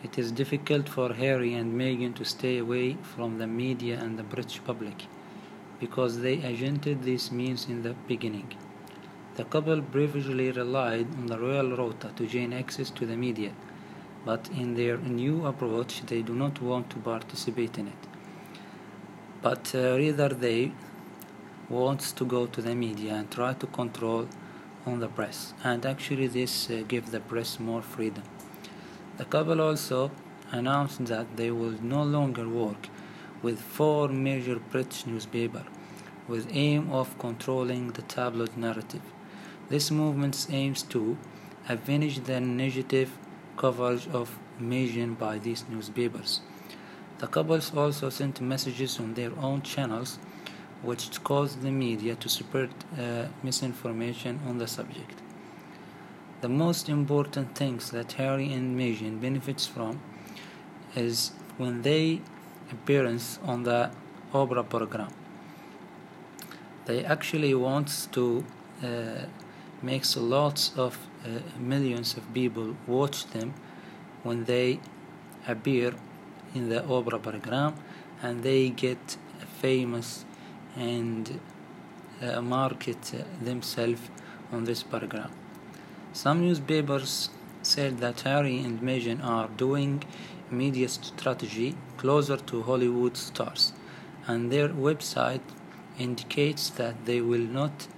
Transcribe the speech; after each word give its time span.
It 0.00 0.16
is 0.16 0.30
difficult 0.30 0.88
for 0.88 1.12
Harry 1.12 1.54
and 1.54 1.74
Meghan 1.74 2.14
to 2.14 2.24
stay 2.24 2.58
away 2.58 2.96
from 3.02 3.38
the 3.38 3.48
media 3.48 3.98
and 3.98 4.16
the 4.16 4.22
British 4.22 4.62
public 4.62 5.06
because 5.80 6.20
they 6.20 6.36
agented 6.38 7.02
these 7.02 7.32
means 7.32 7.66
in 7.68 7.82
the 7.82 7.94
beginning. 8.06 8.54
The 9.34 9.44
couple 9.44 9.82
previously 9.82 10.52
relied 10.52 11.08
on 11.16 11.26
the 11.26 11.38
royal 11.38 11.76
rota 11.76 12.12
to 12.14 12.26
gain 12.26 12.52
access 12.52 12.90
to 12.90 13.06
the 13.06 13.16
media, 13.16 13.52
but 14.24 14.48
in 14.50 14.74
their 14.74 14.98
new 14.98 15.46
approach, 15.46 16.02
they 16.06 16.22
do 16.22 16.34
not 16.34 16.62
want 16.62 16.90
to 16.90 16.98
participate 16.98 17.76
in 17.76 17.88
it. 17.88 18.02
But 19.42 19.74
uh, 19.74 19.96
rather, 19.98 20.28
they 20.28 20.72
want 21.68 22.00
to 22.00 22.24
go 22.24 22.46
to 22.46 22.62
the 22.62 22.74
media 22.74 23.14
and 23.14 23.30
try 23.30 23.54
to 23.54 23.66
control 23.66 24.28
on 24.86 25.00
the 25.00 25.08
press, 25.08 25.54
and 25.64 25.84
actually, 25.84 26.28
this 26.28 26.70
uh, 26.70 26.82
gives 26.86 27.10
the 27.10 27.20
press 27.20 27.58
more 27.58 27.82
freedom. 27.82 28.22
The 29.18 29.24
couple 29.24 29.60
also 29.60 30.12
announced 30.52 31.04
that 31.06 31.36
they 31.36 31.50
would 31.50 31.82
no 31.82 32.04
longer 32.04 32.48
work 32.48 32.88
with 33.42 33.60
four 33.60 34.08
major 34.08 34.60
British 34.70 35.06
newspapers 35.06 35.66
with 36.28 36.46
aim 36.52 36.92
of 36.92 37.18
controlling 37.18 37.88
the 37.88 38.02
tabloid 38.02 38.56
narrative. 38.56 39.02
This 39.68 39.90
movement 39.90 40.46
aims 40.50 40.82
to 40.94 41.18
avenge 41.68 42.20
the 42.24 42.40
negative 42.40 43.10
coverage 43.56 44.06
of 44.08 44.38
Meghan 44.60 45.18
by 45.18 45.38
these 45.38 45.64
newspapers. 45.68 46.40
The 47.18 47.26
couples 47.26 47.74
also 47.74 48.10
sent 48.10 48.40
messages 48.40 49.00
on 49.00 49.14
their 49.14 49.32
own 49.40 49.62
channels 49.62 50.18
which 50.82 51.24
caused 51.24 51.62
the 51.62 51.72
media 51.72 52.14
to 52.14 52.28
spread 52.28 52.70
uh, 52.96 53.26
misinformation 53.42 54.38
on 54.46 54.58
the 54.58 54.68
subject. 54.68 55.20
The 56.40 56.48
most 56.48 56.88
important 56.88 57.56
things 57.56 57.90
that 57.90 58.12
Harry 58.12 58.52
and 58.52 58.78
Meghan 58.78 59.20
benefits 59.20 59.66
from 59.66 60.00
is 60.94 61.32
when 61.56 61.82
they 61.82 62.20
appearance 62.70 63.40
on 63.42 63.64
the 63.64 63.90
Oprah 64.32 64.68
program. 64.68 65.12
They 66.84 67.04
actually 67.04 67.54
wants 67.54 68.06
to 68.12 68.44
uh, 68.84 69.26
makes 69.82 70.16
lots 70.16 70.72
of 70.76 70.96
uh, 71.24 71.40
millions 71.58 72.16
of 72.16 72.32
people 72.32 72.76
watch 72.86 73.26
them 73.30 73.54
when 74.22 74.44
they 74.44 74.78
appear 75.48 75.94
in 76.54 76.68
the 76.68 76.82
Oprah 76.82 77.20
program 77.20 77.74
and 78.22 78.44
they 78.44 78.70
get 78.70 79.16
famous 79.60 80.24
and 80.76 81.40
uh, 82.22 82.40
market 82.40 83.12
themselves 83.42 84.02
on 84.52 84.64
this 84.64 84.84
program. 84.84 85.30
Some 86.12 86.40
newspapers 86.40 87.30
said 87.62 87.98
that 87.98 88.22
Harry 88.22 88.58
and 88.58 88.80
Meghan 88.80 89.22
are 89.22 89.48
doing 89.56 90.02
media 90.50 90.88
strategy 90.88 91.76
closer 91.98 92.36
to 92.36 92.62
Hollywood 92.62 93.16
stars, 93.16 93.72
and 94.26 94.50
their 94.50 94.68
website 94.68 95.42
indicates 95.98 96.70
that 96.70 97.04
they 97.04 97.20
will 97.20 97.46
not 97.60 97.88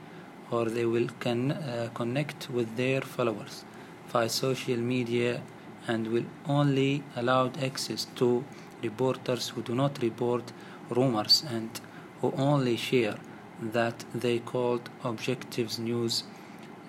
or 0.50 0.64
they 0.64 0.84
will 0.84 1.08
can 1.20 1.52
uh, 1.52 1.88
connect 1.94 2.50
with 2.50 2.76
their 2.76 3.00
followers 3.00 3.64
via 4.08 4.28
social 4.28 4.76
media 4.76 5.40
and 5.86 6.08
will 6.08 6.24
only 6.48 7.02
allow 7.16 7.50
access 7.62 8.06
to 8.16 8.44
reporters 8.82 9.50
who 9.50 9.62
do 9.62 9.74
not 9.74 10.02
report 10.02 10.52
rumors 10.90 11.44
and 11.48 11.80
who 12.20 12.32
only 12.36 12.76
share 12.76 13.16
that 13.62 14.04
they 14.14 14.38
called 14.38 14.90
objective 15.04 15.78
news 15.78 16.24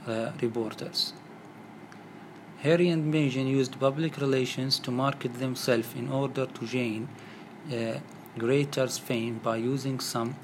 uh, 0.07 0.31
reporters. 0.41 1.13
Harry 2.59 2.89
and 2.89 3.11
Meghan 3.11 3.49
used 3.49 3.79
public 3.79 4.17
relations 4.17 4.77
to 4.79 4.91
market 4.91 5.33
themselves 5.39 5.95
in 5.95 6.11
order 6.11 6.45
to 6.45 6.65
gain 6.67 7.09
uh, 7.73 7.99
greater 8.37 8.87
fame 8.87 9.39
by 9.43 9.57
using 9.57 9.99
some 9.99 10.35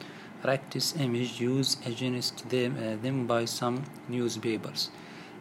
practice 0.41 0.95
image 0.97 1.39
used 1.39 1.85
against 1.85 2.49
them, 2.49 2.75
uh, 2.77 3.01
them 3.03 3.27
by 3.27 3.45
some 3.45 3.83
newspapers 4.07 4.89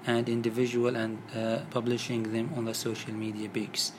and 0.07 0.29
individual 0.29 0.95
and 0.97 1.19
uh, 1.35 1.59
publishing 1.71 2.33
them 2.33 2.51
on 2.57 2.67
the 2.67 2.75
social 2.75 3.13
media 3.13 3.49
pages. 3.49 3.93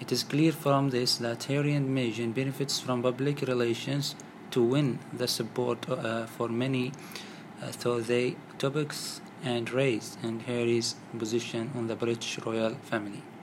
It 0.00 0.10
is 0.10 0.24
clear 0.24 0.52
from 0.52 0.90
this 0.90 1.18
that 1.18 1.44
Harry 1.44 1.72
and 1.74 1.96
Meghan 1.96 2.34
benefits 2.34 2.80
from 2.80 3.02
public 3.02 3.42
relations 3.42 4.16
to 4.50 4.62
win 4.62 4.98
the 5.12 5.28
support 5.28 5.88
uh, 5.88 6.26
for 6.26 6.48
many 6.48 6.92
uh, 7.62 7.68
through 7.68 8.02
the 8.02 8.34
topics 8.58 9.20
and 9.42 9.70
race 9.70 10.16
and 10.22 10.42
Harry's 10.42 10.94
position 11.18 11.70
on 11.74 11.86
the 11.86 11.96
British 11.96 12.38
royal 12.38 12.74
family. 12.74 13.22